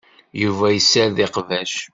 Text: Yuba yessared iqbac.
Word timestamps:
Yuba 0.41 0.67
yessared 0.71 1.17
iqbac. 1.25 1.73